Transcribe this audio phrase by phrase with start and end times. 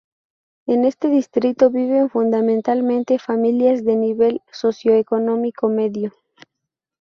[0.65, 6.11] En este distrito viven fundamentalmente familias de nivel socioeconómico medio.